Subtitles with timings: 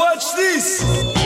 [0.00, 1.19] Watch this!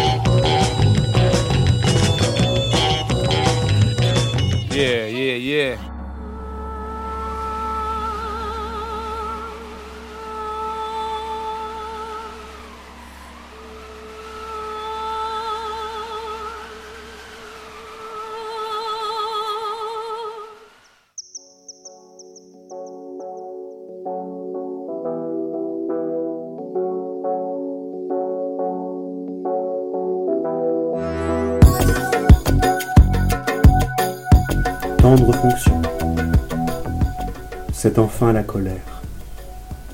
[37.77, 39.03] C'est enfin la colère.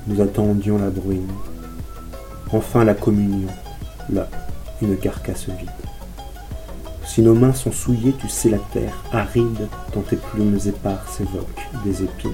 [0.06, 1.32] Nous attendions la bruine.
[2.52, 3.48] Enfin la communion.
[4.12, 4.28] Là,
[4.80, 5.70] une carcasse vide.
[7.04, 11.68] Si nos mains sont souillées, tu sais la terre, aride, dont tes plumes éparses évoquent
[11.84, 12.30] des épines.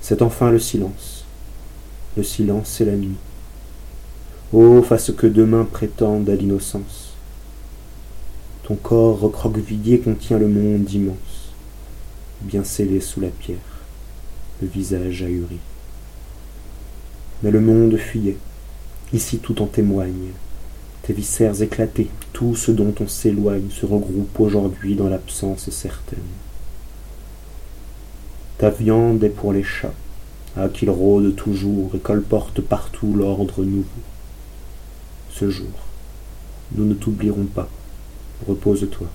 [0.00, 1.24] C'est enfin le silence.
[2.16, 3.18] Le silence et la nuit.
[4.52, 7.12] Oh, face que demain prétendent à l'innocence.
[8.64, 11.39] Ton corps recroquevillé contient le monde immense,
[12.42, 13.58] bien scellé sous la pierre,
[14.60, 15.58] le visage ahuri.
[17.42, 18.36] Mais le monde fuyait,
[19.12, 20.30] ici tout en témoigne.
[21.02, 26.18] Tes viscères éclatés, tout ce dont on s'éloigne se regroupe aujourd'hui dans l'absence certaine.
[28.58, 29.94] Ta viande est pour les chats,
[30.56, 33.86] à qu'ils rôdent toujours et colportent partout l'ordre nouveau.
[35.30, 35.72] Ce jour,
[36.74, 37.68] nous ne t'oublierons pas
[38.46, 39.08] repose-toi.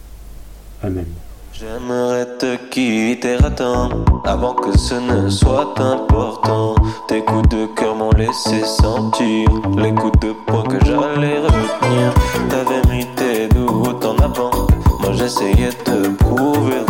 [0.81, 1.24] Amen.
[1.57, 3.87] J'aimerais te quitter à temps
[4.25, 6.75] avant que ce ne soit important.
[7.07, 9.47] Tes coups de cœur m'ont laissé sentir
[9.77, 12.13] les coups de poing que j'allais retenir.
[12.49, 14.51] T'avais mis tes doutes en avant.
[14.99, 16.81] Moi j'essayais de prouver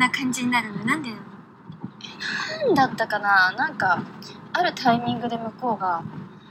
[0.00, 0.84] な感じになるの？
[0.84, 1.10] なんで？
[1.10, 1.22] なの
[2.66, 3.52] なんだったかな？
[3.52, 4.02] なんか
[4.52, 6.02] あるタイミングで向こうが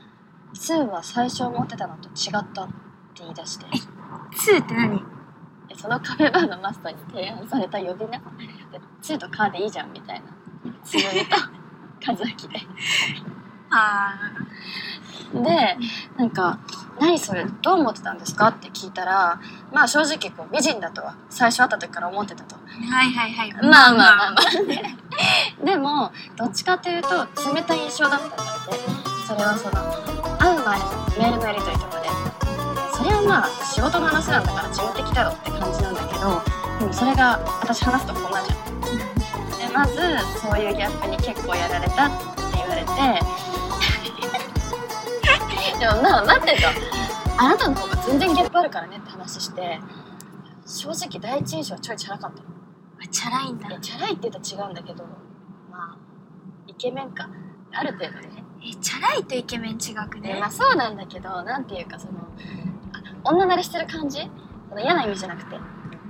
[0.55, 2.73] 「2は最初思ってたのと違った」って
[3.17, 3.65] 言い出して。
[3.65, 5.03] 2って何？
[5.69, 8.17] えそのカフェバーのマスターに提案された呼び名？
[8.19, 10.27] で2と「カー」でいいじゃんみたいな。
[10.83, 11.35] つむぎと
[12.07, 13.38] 和明であ
[15.33, 15.77] で
[16.17, 16.59] なんか
[16.99, 19.39] 「何それどう思ってたんですか?」って聞いたら
[19.71, 22.55] まあ正直こう美人だとは最初会った時から思ってたと。
[22.55, 23.53] あはいはいはい。
[23.53, 24.41] まあまあまあまあ。
[25.65, 28.37] でもどっちかというと冷たい印象だったんだっ
[28.67, 28.79] て。
[29.27, 29.73] それはその
[30.39, 30.85] 会う前の
[31.19, 32.09] メールのやり取りとかで。
[32.99, 36.41] それはまあ仕事の話なんだから事務的だろって感じなんだけど
[36.79, 39.95] でもそれが私話すとこんなじゃんでまず
[40.39, 42.15] そういうギャップに結構やられたって
[42.55, 42.89] 言われて
[45.79, 46.67] でもまあ待ってと
[47.37, 49.79] あなたの方が全然ギャップあるからねって話して
[50.65, 52.49] 正直第一印象はちょいチャラかったの。
[53.01, 53.69] あチャラいんだ。
[53.69, 55.05] いやチャラいって言うと違うんだけど
[55.71, 55.97] まあ
[56.67, 57.29] イケメンか。
[57.71, 58.43] ある程度ね。
[58.61, 60.37] えチャラいとイケメン違くね？
[60.39, 62.19] まあそうなんだけどなんていうかその
[62.91, 64.29] あ女慣れしてる感じ？
[64.67, 65.55] その嫌な意味じゃなくて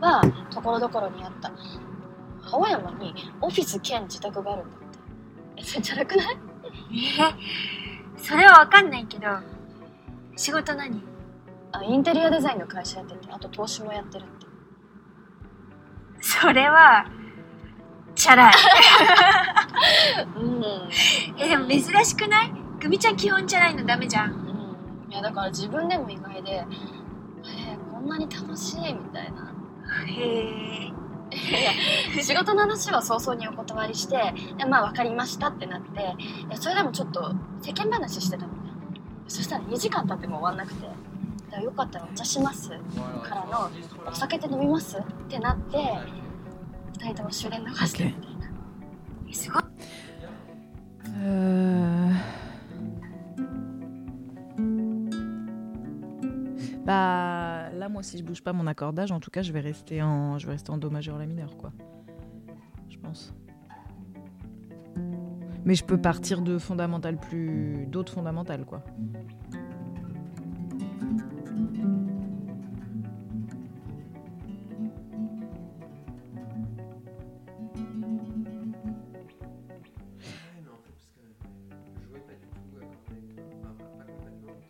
[0.01, 1.51] はところどころにあった。
[2.51, 4.88] 青山にオフィス兼自宅があるんだって。
[5.57, 6.38] えそれチャラくない？
[8.18, 9.28] えそれはわかんないけど
[10.39, 11.03] 仕事何？
[11.73, 14.47] あインテリアデザインの会社やっててあと投資もやってるって。
[16.22, 17.05] それは
[18.16, 18.53] チャラい。
[20.38, 20.63] うん、
[21.38, 22.53] えでも珍しくない？
[22.79, 24.31] グミちゃん基本チャラいのダメじゃん。
[24.31, 29.53] うん、いやだから自分でも意外でえー、こんなに楽しいみたいな。
[30.07, 30.94] へえ
[31.31, 36.15] いや仕事の話は早々にお断りしてでまあ分かりましたってなって
[36.47, 38.53] いやそれでもちょっと世間話してたの。
[38.53, 38.69] ね
[39.29, 43.69] そしたら2時間経っても終わんなくてだからよかったらお茶しますからの
[44.05, 48.51] お酒って飲みますってなって2人とも終電逃してみたいな、
[49.29, 49.63] えすごい
[51.21, 52.13] Euh...
[56.85, 60.01] Bah là moi si je bouge pas mon accordage en tout cas je vais rester
[60.01, 61.71] en je vais rester en do majeur la mineur quoi.
[65.69, 67.86] Mais je peux partir de fondamentales plus.
[67.86, 68.83] d'autres fondamentales, quoi.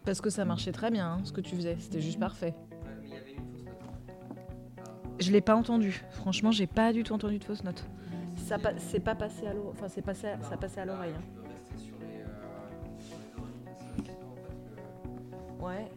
[0.04, 2.54] Parce que ça marchait très bien, hein, ce que tu faisais, c'était juste parfait.
[5.18, 6.04] Je l'ai pas entendu.
[6.10, 7.86] Franchement, j'ai pas du tout entendu de fausse note.
[8.50, 9.69] Ça pa- c'est pas passé à l'oreille.
[9.74, 11.13] Enfin, c'est passé, à- ça passait à l'oreille.
[11.16, 11.22] hein.
[15.62, 15.88] Ouais.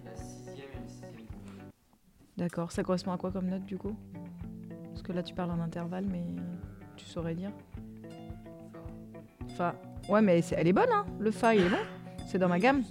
[2.36, 2.70] D'accord.
[2.70, 3.96] Ça correspond à quoi comme note du coup?
[4.90, 6.24] Parce que là, tu parles en intervalle, mais
[6.96, 7.52] tu saurais dire.
[9.56, 9.74] Fa.
[10.10, 11.76] Ouais, mais elle est bonne, hein Le Fa, il est bon.
[12.26, 12.82] C'est dans ma gamme.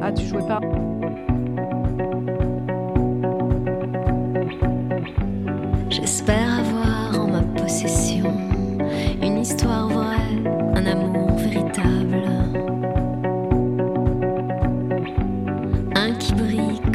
[0.00, 0.60] Ah, tu jouais pas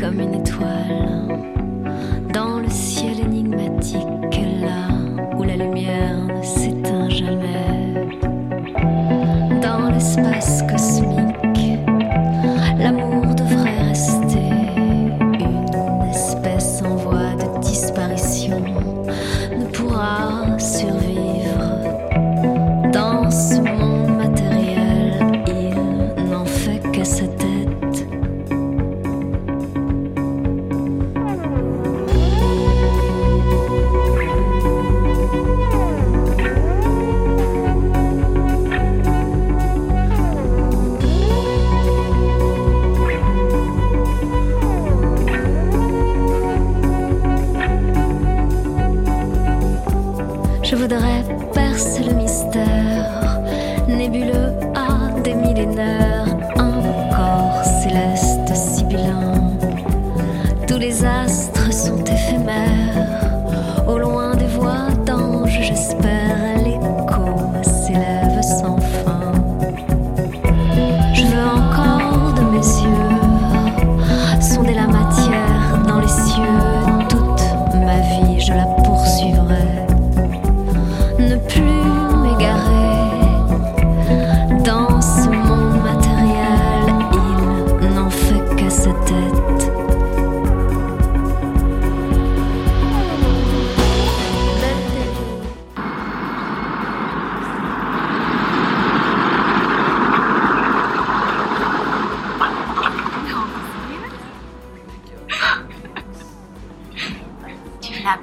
[0.06, 1.28] comme une étoile
[2.32, 3.98] dans le ciel énigmatique,
[4.62, 8.06] là où la lumière ne s'éteint jamais.
[9.62, 11.80] Dans l'espace cosmique,
[12.78, 14.48] l'amour devrait rester
[15.40, 18.62] une espèce en voie de disparition
[19.58, 20.46] ne pourra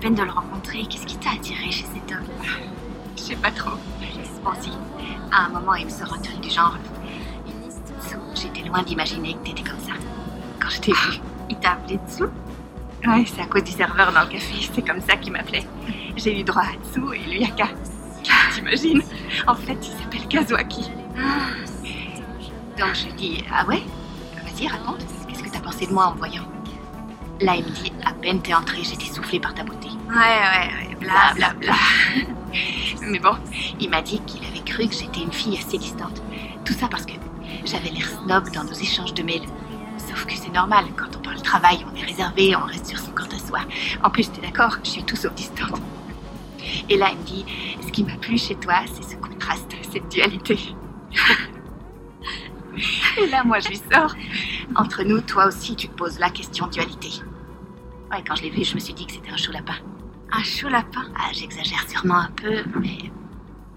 [0.03, 0.85] peine de le rencontrer.
[0.91, 2.27] Qu'est-ce qui t'a attiré chez cet homme?
[3.17, 3.77] Je sais pas trop.
[4.45, 4.73] Bon, si.
[5.31, 6.77] À un moment, il me sort un truc du genre.
[8.05, 9.93] Tsu, J'étais loin d'imaginer que t'étais comme ça.
[10.61, 12.25] Quand je t'ai vu, il t'a appelé Tsu
[13.07, 14.69] Ouais, c'est à cause du serveur dans le café.
[14.75, 15.67] C'est comme ça qu'il m'appelait.
[16.17, 17.69] J'ai eu droit à Tsu et lui à Ka.
[18.53, 19.03] T'imagines?
[19.47, 20.91] En fait, il s'appelle Kazuaki.
[22.77, 23.83] Donc je lui dis Ah ouais?
[24.45, 25.05] Vas-y, raconte.
[25.29, 26.43] Qu'est-ce que t'as pensé de moi en me voyant?
[27.43, 29.89] Là, il me dit À peine t'es entrée, j'étais soufflée par ta beauté.
[30.09, 31.75] Ouais, ouais, ouais, bla bla bla.
[33.03, 33.35] Mais bon,
[33.81, 36.23] il m'a dit qu'il avait cru que j'étais une fille assez distante.
[36.65, 37.15] Tout ça parce que
[37.65, 39.49] j'avais l'air snob dans nos échanges de mails.
[39.99, 43.11] Sauf que c'est normal, quand on parle travail, on est réservé, on reste sur son
[43.11, 43.61] compte à soi.
[44.05, 45.81] En plus, t'es d'accord, je suis tout sauf distante.
[46.89, 47.44] Et là, il me dit
[47.84, 50.58] Ce qui m'a plu chez toi, c'est ce contraste, cette dualité.
[53.19, 54.15] Et là, moi, je lui sors.
[54.77, 57.11] Entre nous, toi aussi, tu te poses la question dualité.
[58.13, 59.77] Ouais, quand je l'ai vu, je me suis dit que c'était un chaud lapin.
[60.33, 61.05] Un chaud lapin?
[61.19, 62.99] Ah, j'exagère sûrement un peu, mais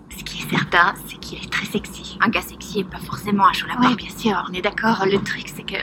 [0.10, 2.18] ce qui est certain, c'est qu'il est très sexy.
[2.20, 3.88] Un gars sexy est pas forcément un chaud lapin.
[3.88, 5.06] Oui, bien sûr, on est d'accord.
[5.06, 5.77] Le truc, c'est que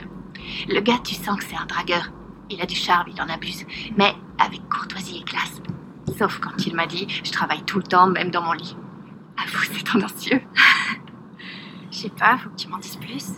[0.71, 2.11] le gars, tu sens que c'est un dragueur.
[2.51, 3.65] Il a du charme, il en abuse,
[3.97, 5.59] mais avec courtoisie et classe.
[6.15, 8.77] Sauf quand il m'a dit Je travaille tout le temps, même dans mon lit.
[9.43, 10.41] Avoue, c'est tendancieux.
[11.91, 13.29] Je sais pas, faut que tu m'en dises plus.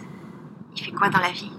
[0.75, 1.54] Il fait quoi dans la vie?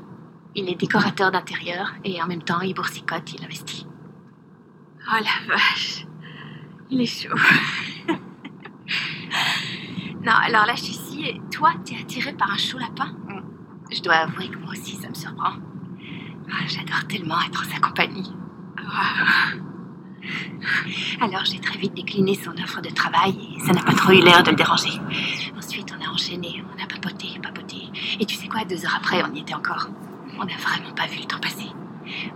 [0.59, 3.87] Il est décorateur d'intérieur et en même temps, il boursicote, il investit.
[5.07, 6.07] Oh la vache
[6.89, 7.37] Il est chaud.
[10.25, 13.15] non, alors là, je suis ici et toi, t'es attiré par un chaud lapin?
[13.93, 15.53] Je dois avouer que moi aussi, ça me surprend.
[16.51, 18.33] Ah, J'adore tellement être en sa compagnie.
[21.21, 24.23] Alors j'ai très vite décliné son offre de travail et ça n'a pas trop eu
[24.23, 25.01] l'air de le déranger.
[25.57, 27.77] Ensuite on a enchaîné, on a papoté, papoté.
[28.19, 29.89] Et tu sais quoi, deux heures après on y était encore.
[30.39, 31.71] On n'a vraiment pas vu le temps passer.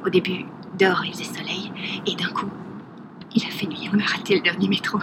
[0.05, 0.45] Au début,
[0.79, 1.73] dehors il faisait soleil
[2.07, 2.51] et d'un coup,
[3.35, 3.91] il a fait nuit.
[3.93, 4.99] On a raté le dernier métro.